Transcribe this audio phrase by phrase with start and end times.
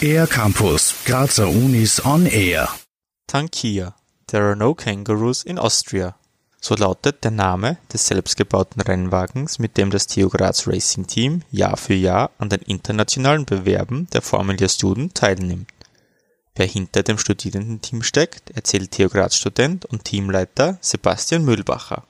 [0.00, 2.68] Air Campus, Grazer Unis on Air.
[3.26, 3.94] Tankia.
[4.26, 6.14] There are no kangaroos in Austria.
[6.60, 11.76] So lautet der Name des selbstgebauten Rennwagens, mit dem das TU Graz Racing Team Jahr
[11.76, 15.72] für Jahr an den internationalen Bewerben der Formel Year Student teilnimmt.
[16.54, 22.04] Wer hinter dem Studierendenteam steckt, erzählt TU Graz Student und Teamleiter Sebastian Mühlbacher.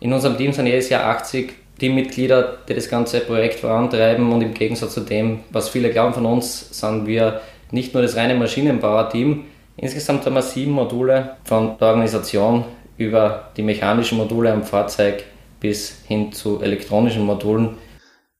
[0.00, 4.54] In unserem Team sind jedes Jahr 80 Teammitglieder, die das ganze Projekt vorantreiben und im
[4.54, 7.40] Gegensatz zu dem, was viele glauben von uns, sind wir
[7.70, 9.44] nicht nur das reine Maschinenbauer-Team.
[9.76, 12.64] Insgesamt haben wir sieben Module von der Organisation
[12.96, 15.24] über die mechanischen Module am Fahrzeug
[15.60, 17.78] bis hin zu elektronischen Modulen.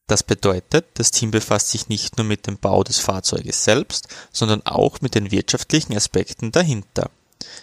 [0.09, 4.62] Das bedeutet, das Team befasst sich nicht nur mit dem Bau des Fahrzeuges selbst, sondern
[4.65, 7.11] auch mit den wirtschaftlichen Aspekten dahinter,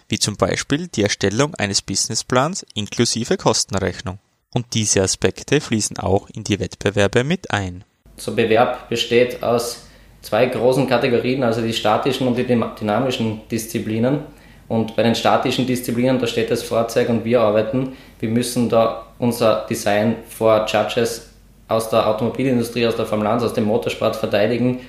[0.08, 4.20] wie zum Beispiel die Erstellung eines Businessplans inklusive Kostenrechnung.
[4.56, 7.84] Und diese Aspekte fließen auch in die Wettbewerbe mit ein.
[8.16, 9.86] So Bewerb besteht aus
[10.22, 14.22] zwei großen Kategorien, also die statischen und die dynamischen Disziplinen.
[14.70, 17.98] Und bei den statischen Disziplinen, da steht das Fahrzeug und wir arbeiten.
[18.22, 21.32] Wir müssen da unser Design vor Judges
[21.68, 24.80] aus der Automobilindustrie, aus der Formel 1, aus dem Motorsport verteidigen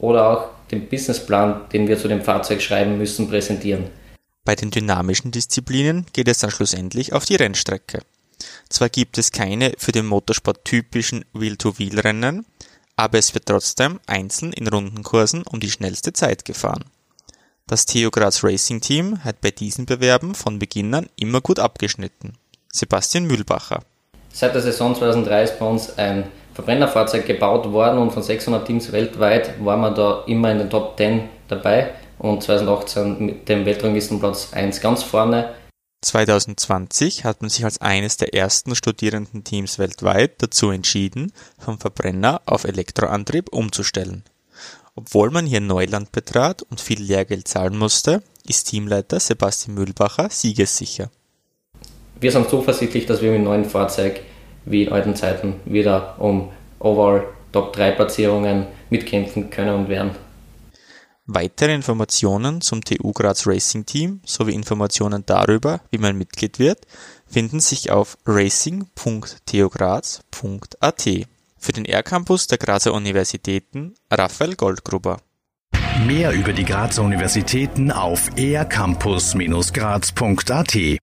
[0.00, 3.84] oder auch den Businessplan, den wir zu dem Fahrzeug schreiben müssen, präsentieren.
[4.44, 8.00] Bei den dynamischen Disziplinen geht es dann schlussendlich auf die Rennstrecke.
[8.68, 12.46] Zwar gibt es keine für den Motorsport typischen Wheel-to-Wheel-Rennen,
[12.96, 16.84] aber es wird trotzdem einzeln in Rundenkursen um die schnellste Zeit gefahren.
[17.66, 22.34] Das Theo Graz Racing Team hat bei diesen Bewerben von Beginn an immer gut abgeschnitten.
[22.72, 23.80] Sebastian Mühlbacher.
[24.32, 28.92] Seit der Saison 2003 ist bei uns ein Verbrennerfahrzeug gebaut worden und von 600 Teams
[28.92, 34.52] weltweit waren wir da immer in den Top 10 dabei und 2018 mit dem Weltranglistenplatz
[34.52, 35.54] 1 ganz vorne.
[36.02, 42.64] 2020 hat man sich als eines der ersten Studierendenteams weltweit dazu entschieden, vom Verbrenner auf
[42.64, 44.24] Elektroantrieb umzustellen.
[44.94, 51.10] Obwohl man hier Neuland betrat und viel Lehrgeld zahlen musste, ist Teamleiter Sebastian Mühlbacher siegessicher.
[52.18, 54.20] Wir sind zuversichtlich, dass wir mit neuen Fahrzeug
[54.64, 60.12] wie in alten Zeiten wieder um Overall Top 3 Platzierungen mitkämpfen können und werden.
[61.28, 66.86] Weitere Informationen zum TU Graz Racing Team sowie Informationen darüber, wie man Mitglied wird,
[67.26, 71.08] finden sich auf racing.theograz.at.
[71.58, 75.20] Für den R-Campus der Grazer Universitäten Raphael Goldgruber.
[76.06, 80.76] Mehr über die Grazer Universitäten auf ercampus-graz.at